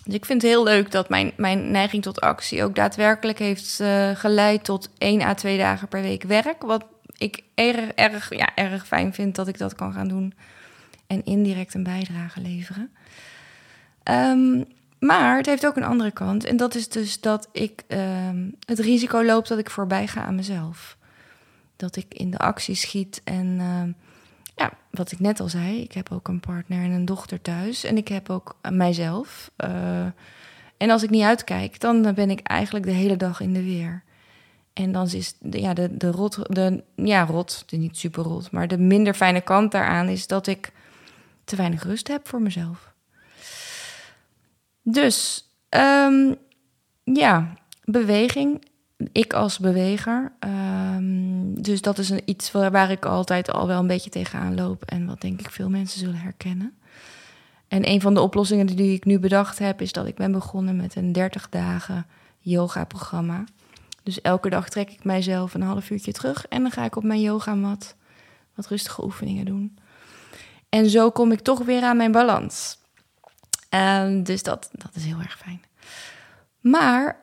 Dus 0.04 0.14
ik 0.14 0.24
vind 0.24 0.42
het 0.42 0.50
heel 0.50 0.64
leuk 0.64 0.90
dat 0.90 1.08
mijn, 1.08 1.32
mijn 1.36 1.70
neiging 1.70 2.02
tot 2.02 2.20
actie 2.20 2.64
ook 2.64 2.74
daadwerkelijk 2.74 3.38
heeft 3.38 3.82
geleid 4.14 4.64
tot 4.64 4.90
één 4.98 5.22
à 5.22 5.34
twee 5.34 5.58
dagen 5.58 5.88
per 5.88 6.02
week 6.02 6.22
werk. 6.22 6.62
Wat 6.62 6.84
ik 7.16 7.42
erg, 7.54 7.90
erg, 7.90 8.36
ja, 8.36 8.54
erg 8.54 8.86
fijn 8.86 9.14
vind 9.14 9.34
dat 9.34 9.48
ik 9.48 9.58
dat 9.58 9.74
kan 9.74 9.92
gaan 9.92 10.08
doen 10.08 10.34
en 11.10 11.24
indirect 11.24 11.74
een 11.74 11.82
bijdrage 11.82 12.40
leveren. 12.40 12.90
Um, 14.04 14.64
maar 14.98 15.36
het 15.36 15.46
heeft 15.46 15.66
ook 15.66 15.76
een 15.76 15.84
andere 15.84 16.10
kant. 16.10 16.44
En 16.44 16.56
dat 16.56 16.74
is 16.74 16.88
dus 16.88 17.20
dat 17.20 17.48
ik 17.52 17.82
um, 17.88 18.54
het 18.66 18.78
risico 18.78 19.24
loop 19.24 19.46
dat 19.46 19.58
ik 19.58 19.70
voorbij 19.70 20.06
ga 20.06 20.24
aan 20.24 20.34
mezelf. 20.34 20.96
Dat 21.76 21.96
ik 21.96 22.14
in 22.14 22.30
de 22.30 22.38
actie 22.38 22.74
schiet. 22.74 23.20
En 23.24 23.46
uh, 23.46 23.82
ja, 24.56 24.72
wat 24.90 25.12
ik 25.12 25.20
net 25.20 25.40
al 25.40 25.48
zei, 25.48 25.82
ik 25.82 25.92
heb 25.92 26.12
ook 26.12 26.28
een 26.28 26.40
partner 26.40 26.84
en 26.84 26.90
een 26.90 27.04
dochter 27.04 27.42
thuis. 27.42 27.84
En 27.84 27.96
ik 27.96 28.08
heb 28.08 28.30
ook 28.30 28.56
mijzelf. 28.70 29.50
Uh, 29.64 30.04
en 30.76 30.90
als 30.90 31.02
ik 31.02 31.10
niet 31.10 31.22
uitkijk, 31.24 31.80
dan 31.80 32.14
ben 32.14 32.30
ik 32.30 32.40
eigenlijk 32.40 32.84
de 32.84 32.92
hele 32.92 33.16
dag 33.16 33.40
in 33.40 33.52
de 33.52 33.62
weer. 33.62 34.02
En 34.72 34.92
dan 34.92 35.08
is 35.10 35.34
ja, 35.50 35.74
de, 35.74 35.96
de 35.96 36.10
rot, 36.10 36.54
de, 36.54 36.82
ja, 36.94 37.24
rot, 37.24 37.62
de 37.66 37.76
niet 37.76 37.96
super 37.96 38.22
rot, 38.22 38.50
maar 38.50 38.68
de 38.68 38.78
minder 38.78 39.14
fijne 39.14 39.40
kant 39.40 39.72
daaraan 39.72 40.08
is 40.08 40.26
dat 40.26 40.46
ik 40.46 40.72
te 41.50 41.56
weinig 41.56 41.82
rust 41.82 42.08
heb 42.08 42.28
voor 42.28 42.42
mezelf. 42.42 42.92
Dus 44.82 45.48
um, 45.70 46.36
ja, 47.04 47.54
beweging. 47.84 48.68
Ik 49.12 49.32
als 49.32 49.58
beweger. 49.58 50.32
Um, 50.40 51.62
dus 51.62 51.82
dat 51.82 51.98
is 51.98 52.10
een, 52.10 52.22
iets 52.24 52.52
waar, 52.52 52.70
waar 52.70 52.90
ik 52.90 53.04
altijd 53.04 53.50
al 53.50 53.66
wel 53.66 53.78
een 53.78 53.86
beetje 53.86 54.10
tegenaan 54.10 54.54
loop. 54.54 54.84
En 54.84 55.06
wat 55.06 55.20
denk 55.20 55.40
ik 55.40 55.50
veel 55.50 55.70
mensen 55.70 56.00
zullen 56.00 56.20
herkennen. 56.20 56.74
En 57.68 57.88
een 57.88 58.00
van 58.00 58.14
de 58.14 58.20
oplossingen 58.20 58.66
die 58.66 58.94
ik 58.94 59.04
nu 59.04 59.18
bedacht 59.18 59.58
heb, 59.58 59.80
is 59.80 59.92
dat 59.92 60.06
ik 60.06 60.14
ben 60.14 60.32
begonnen 60.32 60.76
met 60.76 60.96
een 60.96 61.12
30 61.12 61.48
dagen 61.48 62.06
yoga-programma. 62.38 63.44
Dus 64.02 64.20
elke 64.20 64.50
dag 64.50 64.68
trek 64.68 64.90
ik 64.90 65.04
mijzelf 65.04 65.54
een 65.54 65.62
half 65.62 65.90
uurtje 65.90 66.12
terug 66.12 66.46
en 66.48 66.62
dan 66.62 66.70
ga 66.70 66.84
ik 66.84 66.96
op 66.96 67.04
mijn 67.04 67.20
yogamat 67.20 67.96
wat 68.54 68.66
rustige 68.66 69.04
oefeningen 69.04 69.44
doen. 69.44 69.78
En 70.70 70.90
zo 70.90 71.10
kom 71.10 71.32
ik 71.32 71.40
toch 71.40 71.58
weer 71.58 71.82
aan 71.82 71.96
mijn 71.96 72.12
balans. 72.12 72.78
Um, 73.74 74.22
dus 74.22 74.42
dat, 74.42 74.68
dat 74.72 74.94
is 74.94 75.04
heel 75.04 75.18
erg 75.18 75.38
fijn. 75.38 75.62
Maar 76.60 77.20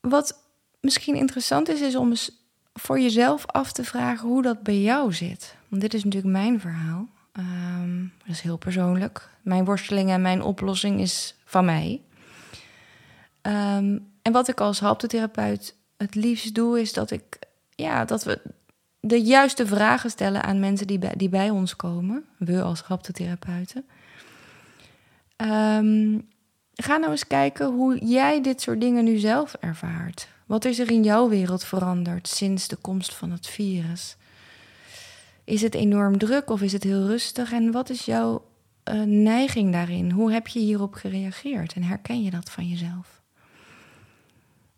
wat 0.00 0.42
misschien 0.80 1.14
interessant 1.14 1.68
is, 1.68 1.80
is 1.80 1.96
om 1.96 2.08
eens 2.08 2.30
voor 2.74 3.00
jezelf 3.00 3.46
af 3.46 3.72
te 3.72 3.84
vragen 3.84 4.28
hoe 4.28 4.42
dat 4.42 4.62
bij 4.62 4.80
jou 4.80 5.12
zit. 5.12 5.56
Want 5.68 5.82
dit 5.82 5.94
is 5.94 6.04
natuurlijk 6.04 6.32
mijn 6.32 6.60
verhaal. 6.60 7.08
Um, 7.32 8.12
dat 8.18 8.28
is 8.28 8.40
heel 8.40 8.56
persoonlijk. 8.56 9.28
Mijn 9.42 9.64
worsteling 9.64 10.10
en 10.10 10.22
mijn 10.22 10.42
oplossing 10.42 11.00
is 11.00 11.34
van 11.44 11.64
mij. 11.64 12.00
Um, 13.42 14.12
en 14.22 14.32
wat 14.32 14.48
ik 14.48 14.60
als 14.60 14.80
haptotherapeut 14.80 15.74
het 15.96 16.14
liefst 16.14 16.54
doe, 16.54 16.80
is 16.80 16.92
dat 16.92 17.10
ik 17.10 17.38
ja, 17.74 18.04
dat 18.04 18.24
we 18.24 18.40
de 19.08 19.22
juiste 19.22 19.66
vragen 19.66 20.10
stellen 20.10 20.42
aan 20.42 20.60
mensen 20.60 20.86
die 20.86 20.98
bij, 20.98 21.14
die 21.16 21.28
bij 21.28 21.50
ons 21.50 21.76
komen, 21.76 22.24
we 22.36 22.62
als 22.62 22.82
haptotherapeuten. 22.82 23.84
Um, 25.36 26.28
ga 26.74 26.96
nou 26.96 27.10
eens 27.10 27.26
kijken 27.26 27.66
hoe 27.66 27.98
jij 28.04 28.42
dit 28.42 28.60
soort 28.60 28.80
dingen 28.80 29.04
nu 29.04 29.16
zelf 29.16 29.54
ervaart. 29.54 30.28
Wat 30.46 30.64
is 30.64 30.78
er 30.78 30.90
in 30.90 31.02
jouw 31.02 31.28
wereld 31.28 31.64
veranderd 31.64 32.28
sinds 32.28 32.68
de 32.68 32.76
komst 32.76 33.14
van 33.14 33.30
het 33.30 33.46
virus? 33.46 34.16
Is 35.44 35.62
het 35.62 35.74
enorm 35.74 36.18
druk 36.18 36.50
of 36.50 36.62
is 36.62 36.72
het 36.72 36.82
heel 36.82 37.06
rustig? 37.06 37.52
En 37.52 37.72
wat 37.72 37.90
is 37.90 38.04
jouw 38.04 38.44
uh, 38.84 39.02
neiging 39.02 39.72
daarin? 39.72 40.10
Hoe 40.10 40.32
heb 40.32 40.46
je 40.46 40.58
hierop 40.58 40.94
gereageerd? 40.94 41.72
En 41.72 41.82
herken 41.82 42.22
je 42.22 42.30
dat 42.30 42.50
van 42.50 42.68
jezelf? 42.68 43.22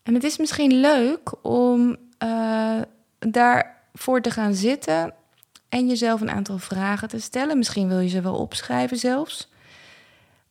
En 0.02 0.14
het 0.14 0.25
is 0.25 0.38
misschien 0.38 0.80
leuk 0.80 1.44
om 1.46 1.96
uh, 2.22 2.80
daar 3.18 3.79
voor 3.92 4.20
te 4.20 4.30
gaan 4.30 4.54
zitten 4.54 5.14
en 5.68 5.88
jezelf 5.88 6.20
een 6.20 6.30
aantal 6.30 6.59
vragen 6.59 7.09
te 7.09 7.20
stellen. 7.20 7.59
Misschien 7.59 7.88
wil 7.88 7.99
je 7.99 8.09
ze 8.09 8.20
wel 8.20 8.37
opschrijven 8.37 8.97
zelfs. 8.97 9.49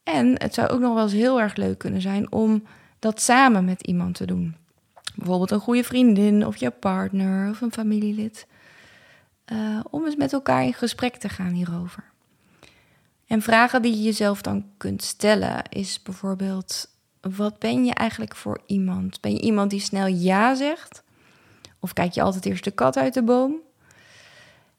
En 0.03 0.41
het 0.41 0.53
zou 0.53 0.67
ook 0.67 0.79
nog 0.79 0.93
wel 0.93 1.03
eens 1.03 1.13
heel 1.13 1.41
erg 1.41 1.55
leuk 1.55 1.77
kunnen 1.77 2.01
zijn 2.01 2.31
om 2.31 2.63
dat 2.99 3.21
samen 3.21 3.65
met 3.65 3.81
iemand 3.81 4.15
te 4.15 4.25
doen. 4.25 4.55
Bijvoorbeeld 5.15 5.51
een 5.51 5.59
goede 5.59 5.83
vriendin 5.83 6.45
of 6.45 6.57
je 6.57 6.69
partner 6.69 7.49
of 7.49 7.61
een 7.61 7.71
familielid. 7.71 8.47
Uh, 9.53 9.79
om 9.89 10.05
eens 10.05 10.15
met 10.15 10.33
elkaar 10.33 10.63
in 10.63 10.73
gesprek 10.73 11.15
te 11.15 11.29
gaan 11.29 11.51
hierover. 11.51 12.03
En 13.27 13.41
vragen 13.41 13.81
die 13.81 13.95
je 13.95 14.03
jezelf 14.03 14.41
dan 14.41 14.65
kunt 14.77 15.03
stellen 15.03 15.63
is 15.69 16.01
bijvoorbeeld: 16.01 16.89
wat 17.21 17.59
ben 17.59 17.85
je 17.85 17.93
eigenlijk 17.93 18.35
voor 18.35 18.61
iemand? 18.65 19.21
Ben 19.21 19.31
je 19.31 19.41
iemand 19.41 19.69
die 19.69 19.79
snel 19.79 20.07
ja 20.07 20.55
zegt? 20.55 21.03
Of 21.79 21.93
kijk 21.93 22.13
je 22.13 22.21
altijd 22.21 22.45
eerst 22.45 22.63
de 22.63 22.71
kat 22.71 22.97
uit 22.97 23.13
de 23.13 23.23
boom? 23.23 23.55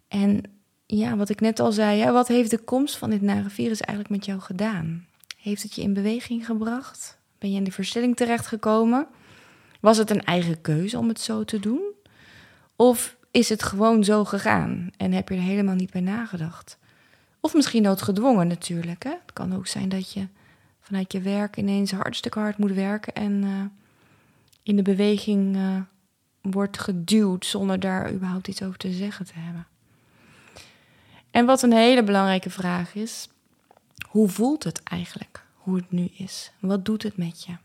En 0.09 0.42
ja, 0.87 1.16
wat 1.16 1.28
ik 1.28 1.40
net 1.40 1.61
al 1.61 1.73
zei, 1.73 2.11
wat 2.11 2.28
heeft 2.28 2.50
de 2.50 2.59
komst 2.59 2.97
van 2.97 3.11
dit 3.11 3.23
nare 3.23 3.50
virus 3.50 3.80
eigenlijk 3.80 4.19
met 4.19 4.26
jou 4.26 4.40
gedaan? 4.40 5.07
Heeft 5.37 5.62
het 5.62 5.75
je 5.75 5.83
in 5.83 5.95
beweging 5.95 6.47
gebracht? 6.47 7.19
Ben 7.38 7.50
je 7.50 7.57
in 7.57 7.64
de 7.64 7.73
verstilling 7.73 8.16
terechtgekomen? 8.16 9.07
Was 9.80 9.97
het 9.97 10.11
een 10.11 10.25
eigen 10.25 10.61
keuze 10.61 10.99
om 10.99 11.09
het 11.09 11.21
zo 11.21 11.45
te 11.45 11.61
doen? 11.61 11.83
Of 12.76 13.16
is 13.30 13.49
het 13.49 13.62
gewoon 13.62 14.04
zo 14.04 14.25
gegaan 14.25 14.90
en 14.97 15.12
heb 15.12 15.28
je 15.28 15.35
er 15.35 15.40
helemaal 15.40 15.75
niet 15.75 15.90
bij 15.90 16.00
nagedacht? 16.00 16.78
Of 17.40 17.54
misschien 17.54 17.83
noodgedwongen 17.83 18.47
natuurlijk. 18.47 19.02
Hè? 19.02 19.11
Het 19.11 19.33
kan 19.33 19.57
ook 19.57 19.66
zijn 19.66 19.88
dat 19.88 20.12
je 20.12 20.26
vanuit 20.80 21.12
je 21.12 21.21
werk 21.21 21.57
ineens 21.57 21.92
hartstikke 21.92 22.38
hard 22.38 22.59
moet 22.59 22.73
werken 22.73 23.14
en 23.14 23.42
uh, 23.42 23.64
in 24.62 24.76
de 24.76 24.83
beweging 24.83 25.57
uh, 25.57 25.76
wordt 26.41 26.79
geduwd 26.79 27.47
zonder 27.47 27.81
daar 27.81 28.13
überhaupt 28.13 28.49
iets 28.49 28.63
over 28.63 28.79
te 28.79 28.93
zeggen 28.93 29.27
te 29.27 29.33
hebben. 29.35 29.67
En 31.31 31.47
wat 31.47 31.63
een 31.63 31.73
hele 31.73 32.03
belangrijke 32.03 32.51
vraag 32.51 32.95
is: 32.95 33.29
hoe 34.09 34.29
voelt 34.29 34.65
het 34.65 34.83
eigenlijk 34.83 35.45
hoe 35.55 35.77
het 35.77 35.91
nu 35.91 36.05
is? 36.05 36.53
Wat 36.59 36.85
doet 36.85 37.03
het 37.03 37.17
met 37.17 37.45
je? 37.45 37.57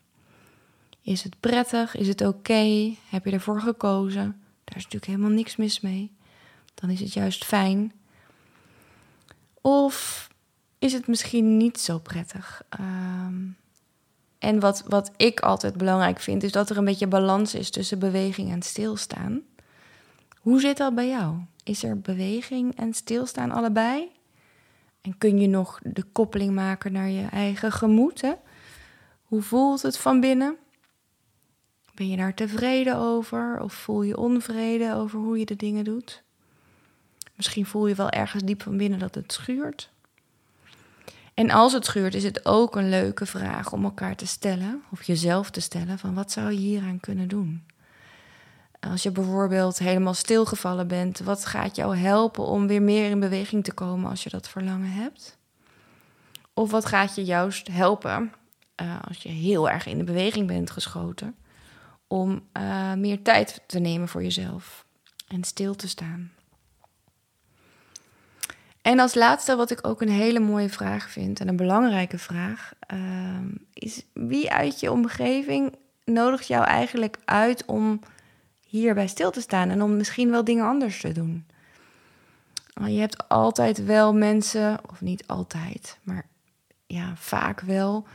Is 1.02 1.24
het 1.24 1.40
prettig? 1.40 1.96
Is 1.96 2.08
het 2.08 2.22
oké? 2.22 2.94
Heb 3.10 3.26
je 3.26 3.32
ervoor 3.32 3.62
gekozen? 3.62 4.42
Daar 4.64 4.78
is 4.78 4.84
natuurlijk 4.84 5.06
helemaal 5.06 5.30
niks 5.30 5.56
mis 5.56 5.80
mee. 5.80 6.12
Dan 6.74 6.90
is 6.90 7.00
het 7.00 7.14
juist 7.14 7.46
fijn. 7.46 7.94
Of 9.62 10.28
is 10.80 10.94
het 10.94 11.08
misschien 11.08 11.58
niet 11.58 11.80
zo 11.80 12.00
prettig? 12.00 12.64
Um, 12.80 13.58
en 14.40 14.60
wat, 14.60 14.84
wat 14.88 15.12
ik 15.18 15.40
altijd 15.40 15.78
belangrijk 15.78 16.20
vind, 16.20 16.44
is 16.44 16.52
dat 16.52 16.70
er 16.70 16.78
een 16.78 16.86
beetje 16.86 17.08
balans 17.08 17.54
is 17.54 17.70
tussen 17.70 18.00
beweging 18.00 18.52
en 18.52 18.62
stilstaan. 18.62 19.42
Hoe 20.40 20.60
zit 20.60 20.78
dat 20.78 20.96
bij 20.96 21.08
jou? 21.08 21.38
Is 21.64 21.84
er 21.84 22.00
beweging 22.00 22.78
en 22.78 22.94
stilstaan 22.94 23.52
allebei? 23.52 24.12
En 25.02 25.18
kun 25.18 25.40
je 25.40 25.48
nog 25.48 25.80
de 25.84 26.04
koppeling 26.04 26.54
maken 26.54 26.92
naar 26.92 27.10
je 27.10 27.28
eigen 27.32 27.72
gemoed? 27.72 28.36
Hoe 29.24 29.42
voelt 29.42 29.82
het 29.82 29.98
van 29.98 30.20
binnen? 30.20 30.58
Ben 31.94 32.10
je 32.10 32.18
daar 32.18 32.34
tevreden 32.34 32.96
over 32.96 33.60
of 33.62 33.74
voel 33.74 34.02
je 34.02 34.18
onvrede 34.18 34.94
over 34.94 35.20
hoe 35.20 35.40
je 35.40 35.46
de 35.46 35.56
dingen 35.56 35.84
doet? 35.84 36.24
Misschien 37.36 37.66
voel 37.66 37.88
je 37.88 37.96
wel 37.96 38.10
ergens 38.10 38.44
diep 38.44 38.62
van 38.62 38.78
binnen 38.78 39.00
dat 39.00 39.16
het 39.16 39.34
schuurt. 39.34 39.90
En 41.36 41.52
als 41.52 41.74
het 41.74 41.86
schuurt, 41.86 42.16
is 42.16 42.24
het 42.24 42.46
ook 42.46 42.76
een 42.76 42.90
leuke 42.90 43.26
vraag 43.26 43.72
om 43.72 43.84
elkaar 43.84 44.16
te 44.16 44.28
stellen, 44.28 44.84
of 44.92 45.04
jezelf 45.04 45.50
te 45.50 45.60
stellen, 45.60 46.00
van 46.00 46.14
wat 46.14 46.32
zou 46.32 46.52
je 46.52 46.58
hieraan 46.58 47.00
kunnen 47.00 47.28
doen? 47.28 47.64
Als 48.80 49.04
je 49.04 49.12
bijvoorbeeld 49.12 49.80
helemaal 49.80 50.14
stilgevallen 50.14 50.88
bent, 50.88 51.20
wat 51.20 51.46
gaat 51.46 51.76
jou 51.76 51.98
helpen 51.98 52.44
om 52.44 52.68
weer 52.68 52.82
meer 52.82 53.10
in 53.10 53.20
beweging 53.20 53.64
te 53.64 53.74
komen 53.74 54.10
als 54.10 54.24
je 54.24 54.30
dat 54.30 54.50
verlangen 54.50 54.92
hebt? 54.92 55.38
Of 56.54 56.72
wat 56.72 56.86
gaat 56.86 57.16
je 57.16 57.24
juist 57.24 57.68
helpen 57.68 58.34
uh, 58.82 59.02
als 59.08 59.18
je 59.18 59.30
heel 59.30 59.70
erg 59.70 59.86
in 59.86 59.98
de 59.98 60.04
beweging 60.04 60.48
bent 60.48 60.72
geschoten, 60.72 61.36
om 62.08 62.48
uh, 62.58 62.94
meer 62.94 63.22
tijd 63.22 63.62
te 63.68 63.80
nemen 63.80 64.08
voor 64.08 64.24
jezelf 64.24 64.86
en 65.28 65.44
stil 65.44 65.76
te 65.76 65.88
staan? 65.88 66.32
En 68.86 69.00
als 69.00 69.16
laatste, 69.16 69.56
wat 69.56 69.72
ik 69.72 69.88
ook 69.88 70.02
een 70.02 70.10
hele 70.10 70.40
mooie 70.40 70.70
vraag 70.70 71.10
vind 71.10 71.40
en 71.40 71.48
een 71.48 71.56
belangrijke 71.56 72.18
vraag, 72.18 72.74
uh, 72.94 73.00
is 73.74 74.06
wie 74.14 74.52
uit 74.52 74.80
je 74.80 74.92
omgeving 74.92 75.76
nodigt 76.04 76.48
jou 76.48 76.66
eigenlijk 76.66 77.18
uit 77.26 77.66
om 77.66 78.00
hierbij 78.68 79.08
stil 79.08 79.32
te 79.32 79.42
staan 79.42 79.70
en 79.70 79.82
om 79.82 79.98
misschien 79.98 80.30
wel 80.30 80.44
dingen 80.44 80.66
anders 80.66 81.02
te 81.02 81.12
doen? 81.12 81.46
Je 82.86 83.00
hebt 83.00 83.30
altijd 83.30 83.86
wel 83.86 84.14
mensen, 84.14 84.80
of 84.92 85.02
niet 85.02 85.28
altijd, 85.28 85.98
maar 86.04 86.26
ja, 86.88 87.14
vaak 87.16 87.62
wel 87.62 88.08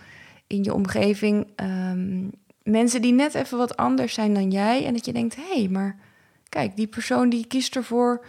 in 0.46 0.64
je 0.64 0.74
omgeving 0.74 1.46
um, 1.56 2.30
mensen 2.62 3.02
die 3.02 3.12
net 3.12 3.34
even 3.34 3.58
wat 3.58 3.76
anders 3.76 4.14
zijn 4.14 4.34
dan 4.34 4.50
jij. 4.50 4.84
En 4.86 4.92
dat 4.92 5.04
je 5.04 5.12
denkt, 5.12 5.36
hé, 5.36 5.60
hey, 5.60 5.68
maar 5.68 5.96
kijk, 6.48 6.76
die 6.76 6.86
persoon 6.86 7.30
die 7.30 7.46
kiest 7.46 7.76
ervoor 7.76 8.24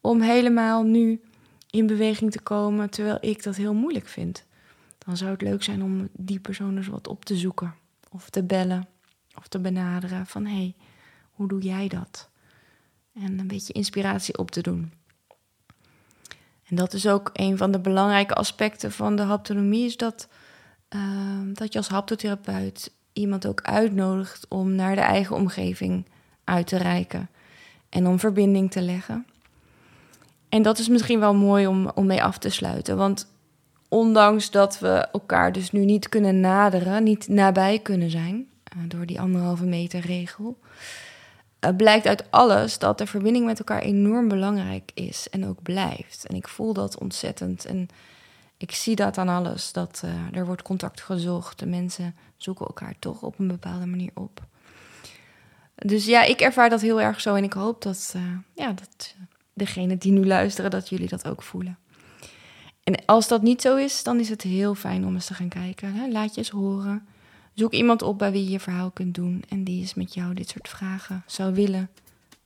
om 0.00 0.20
helemaal 0.20 0.82
nu 0.82 1.20
in 1.76 1.86
beweging 1.86 2.32
te 2.32 2.40
komen, 2.40 2.90
terwijl 2.90 3.18
ik 3.20 3.42
dat 3.42 3.56
heel 3.56 3.74
moeilijk 3.74 4.08
vind. 4.08 4.44
Dan 4.98 5.16
zou 5.16 5.30
het 5.30 5.42
leuk 5.42 5.62
zijn 5.62 5.82
om 5.82 6.08
die 6.12 6.40
persoon 6.40 6.76
eens 6.76 6.86
wat 6.86 7.08
op 7.08 7.24
te 7.24 7.36
zoeken, 7.36 7.74
of 8.10 8.30
te 8.30 8.42
bellen, 8.42 8.88
of 9.34 9.48
te 9.48 9.58
benaderen 9.58 10.26
van 10.26 10.46
hé, 10.46 10.56
hey, 10.56 10.74
hoe 11.30 11.48
doe 11.48 11.60
jij 11.60 11.88
dat? 11.88 12.28
En 13.14 13.38
een 13.38 13.46
beetje 13.46 13.72
inspiratie 13.72 14.38
op 14.38 14.50
te 14.50 14.60
doen. 14.60 14.92
En 16.64 16.76
dat 16.76 16.92
is 16.92 17.08
ook 17.08 17.30
een 17.32 17.56
van 17.56 17.70
de 17.70 17.80
belangrijke 17.80 18.34
aspecten 18.34 18.92
van 18.92 19.16
de 19.16 19.22
haptonomie, 19.22 19.84
is 19.84 19.96
dat, 19.96 20.28
uh, 20.94 21.40
dat 21.52 21.72
je 21.72 21.78
als 21.78 21.88
haptotherapeut 21.88 22.92
iemand 23.12 23.46
ook 23.46 23.60
uitnodigt 23.60 24.48
om 24.48 24.74
naar 24.74 24.94
de 24.94 25.00
eigen 25.00 25.36
omgeving 25.36 26.06
uit 26.44 26.66
te 26.66 26.76
reiken 26.76 27.28
en 27.88 28.06
om 28.06 28.18
verbinding 28.18 28.70
te 28.70 28.82
leggen. 28.82 29.26
En 30.48 30.62
dat 30.62 30.78
is 30.78 30.88
misschien 30.88 31.20
wel 31.20 31.34
mooi 31.34 31.66
om, 31.66 31.90
om 31.94 32.06
mee 32.06 32.22
af 32.22 32.38
te 32.38 32.48
sluiten. 32.48 32.96
Want 32.96 33.34
ondanks 33.88 34.50
dat 34.50 34.78
we 34.78 35.08
elkaar 35.12 35.52
dus 35.52 35.72
nu 35.72 35.84
niet 35.84 36.08
kunnen 36.08 36.40
naderen, 36.40 37.02
niet 37.02 37.28
nabij 37.28 37.78
kunnen 37.78 38.10
zijn, 38.10 38.46
uh, 38.76 38.82
door 38.88 39.06
die 39.06 39.20
anderhalve 39.20 39.64
meter 39.64 40.00
regel, 40.00 40.58
uh, 41.60 41.76
blijkt 41.76 42.06
uit 42.06 42.30
alles 42.30 42.78
dat 42.78 42.98
de 42.98 43.06
verbinding 43.06 43.46
met 43.46 43.58
elkaar 43.58 43.80
enorm 43.80 44.28
belangrijk 44.28 44.90
is 44.94 45.28
en 45.30 45.46
ook 45.46 45.62
blijft. 45.62 46.26
En 46.26 46.36
ik 46.36 46.48
voel 46.48 46.72
dat 46.72 46.98
ontzettend. 46.98 47.64
En 47.64 47.88
ik 48.56 48.72
zie 48.72 48.96
dat 48.96 49.18
aan 49.18 49.28
alles, 49.28 49.72
dat 49.72 50.02
uh, 50.04 50.38
er 50.38 50.46
wordt 50.46 50.62
contact 50.62 51.00
gezocht. 51.00 51.58
De 51.58 51.66
mensen 51.66 52.14
zoeken 52.36 52.66
elkaar 52.66 52.94
toch 52.98 53.22
op 53.22 53.38
een 53.38 53.48
bepaalde 53.48 53.86
manier 53.86 54.10
op. 54.14 54.40
Dus 55.74 56.06
ja, 56.06 56.22
ik 56.22 56.40
ervaar 56.40 56.70
dat 56.70 56.80
heel 56.80 57.00
erg 57.00 57.20
zo 57.20 57.34
en 57.34 57.44
ik 57.44 57.52
hoop 57.52 57.82
dat, 57.82 58.14
ja, 58.54 58.72
dat 58.72 59.14
degene 59.56 59.98
die 59.98 60.12
nu 60.12 60.26
luisteren, 60.26 60.70
dat 60.70 60.88
jullie 60.88 61.08
dat 61.08 61.28
ook 61.28 61.42
voelen. 61.42 61.78
En 62.82 63.04
als 63.04 63.28
dat 63.28 63.42
niet 63.42 63.60
zo 63.60 63.76
is, 63.76 64.02
dan 64.02 64.20
is 64.20 64.28
het 64.28 64.42
heel 64.42 64.74
fijn 64.74 65.06
om 65.06 65.14
eens 65.14 65.26
te 65.26 65.34
gaan 65.34 65.48
kijken. 65.48 66.12
Laat 66.12 66.34
je 66.34 66.40
eens 66.40 66.50
horen. 66.50 67.06
Zoek 67.54 67.72
iemand 67.72 68.02
op 68.02 68.18
bij 68.18 68.32
wie 68.32 68.44
je 68.44 68.50
je 68.50 68.60
verhaal 68.60 68.90
kunt 68.90 69.14
doen 69.14 69.44
en 69.48 69.64
die 69.64 69.80
eens 69.80 69.94
met 69.94 70.14
jou 70.14 70.34
dit 70.34 70.48
soort 70.48 70.68
vragen 70.68 71.22
zou 71.26 71.54
willen 71.54 71.90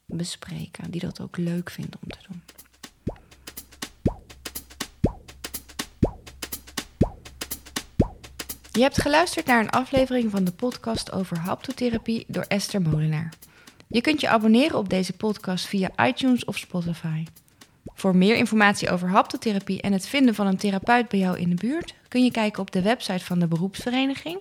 bespreken. 0.05 0.91
Die 0.91 1.01
dat 1.01 1.21
ook 1.21 1.37
leuk 1.37 1.71
vindt 1.71 1.97
om 2.03 2.09
te 2.09 2.19
doen. 2.29 2.43
Je 8.73 8.83
hebt 8.83 9.01
geluisterd 9.01 9.47
naar 9.47 9.61
een 9.61 9.71
aflevering 9.71 10.31
van 10.31 10.45
de 10.45 10.53
podcast 10.53 11.13
over 11.13 11.39
haptotherapie 11.39 12.25
door 12.29 12.45
Esther 12.49 12.83
Molenaar. 12.83 13.33
Je 13.93 14.01
kunt 14.01 14.21
je 14.21 14.29
abonneren 14.29 14.79
op 14.79 14.89
deze 14.89 15.13
podcast 15.13 15.67
via 15.67 16.07
iTunes 16.07 16.45
of 16.45 16.59
Spotify. 16.59 17.25
Voor 17.95 18.17
meer 18.17 18.37
informatie 18.37 18.91
over 18.91 19.09
haptotherapie 19.09 19.81
en 19.81 19.93
het 19.93 20.07
vinden 20.07 20.35
van 20.35 20.47
een 20.47 20.57
therapeut 20.57 21.09
bij 21.09 21.19
jou 21.19 21.39
in 21.39 21.49
de 21.49 21.55
buurt 21.55 21.95
kun 22.09 22.25
je 22.25 22.31
kijken 22.31 22.63
op 22.63 22.71
de 22.71 22.83
website 22.83 23.25
van 23.25 23.39
de 23.39 23.47
beroepsvereniging 23.47 24.39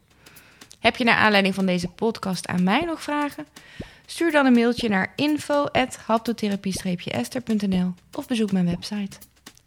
Heb 0.81 0.97
je 0.97 1.05
naar 1.05 1.17
aanleiding 1.17 1.55
van 1.55 1.67
deze 1.67 1.89
podcast 1.89 2.47
aan 2.47 2.63
mij 2.63 2.81
nog 2.81 3.03
vragen? 3.03 3.47
Stuur 4.11 4.31
dan 4.31 4.47
een 4.47 4.53
mailtje 4.53 4.89
naar 4.89 5.13
info@haptotherapie-ester.nl 5.17 7.95
of 8.13 8.27
bezoek 8.27 8.53
mijn 8.53 8.67
website. 8.67 9.17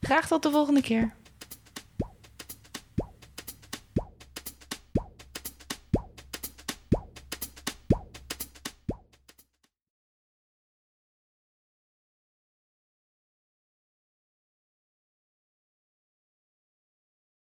Graag 0.01 0.27
tot 0.27 0.43
de 0.43 0.51
volgende 0.51 0.81
keer. 0.81 1.13